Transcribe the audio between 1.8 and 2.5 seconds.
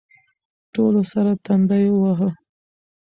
واهه.